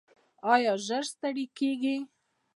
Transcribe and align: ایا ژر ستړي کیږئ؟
ایا 0.53 0.73
ژر 0.85 1.03
ستړي 1.11 1.45
کیږئ؟ 1.57 1.97